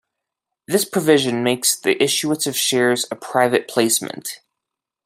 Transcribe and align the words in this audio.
This 0.67 0.83
provision 0.83 1.43
makes 1.43 1.79
the 1.79 2.01
issuance 2.01 2.47
of 2.47 2.57
shares 2.57 3.05
a 3.11 3.15
private 3.15 3.67
placement. 3.67 4.39